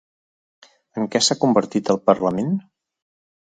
En 1.01 1.05
què 1.17 1.21
s'ha 1.27 1.37
convertit 1.45 1.93
el 1.97 2.01
parlament? 2.09 2.53